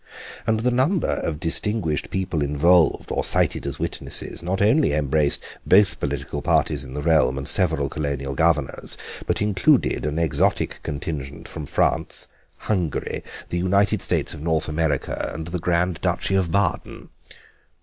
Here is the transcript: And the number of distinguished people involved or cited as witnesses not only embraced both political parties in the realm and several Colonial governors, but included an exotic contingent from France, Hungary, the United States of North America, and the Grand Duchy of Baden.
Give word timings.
And 0.47 0.61
the 0.61 0.71
number 0.71 1.11
of 1.11 1.39
distinguished 1.39 2.09
people 2.09 2.41
involved 2.41 3.11
or 3.11 3.23
cited 3.23 3.67
as 3.67 3.77
witnesses 3.77 4.41
not 4.41 4.59
only 4.59 4.93
embraced 4.93 5.43
both 5.63 5.99
political 5.99 6.41
parties 6.41 6.83
in 6.83 6.95
the 6.95 7.03
realm 7.03 7.37
and 7.37 7.47
several 7.47 7.87
Colonial 7.87 8.33
governors, 8.33 8.97
but 9.27 9.43
included 9.43 10.07
an 10.07 10.17
exotic 10.17 10.79
contingent 10.81 11.47
from 11.47 11.67
France, 11.67 12.27
Hungary, 12.61 13.23
the 13.49 13.59
United 13.59 14.01
States 14.01 14.33
of 14.33 14.41
North 14.41 14.67
America, 14.67 15.29
and 15.35 15.49
the 15.49 15.59
Grand 15.59 16.01
Duchy 16.01 16.33
of 16.33 16.51
Baden. 16.51 17.09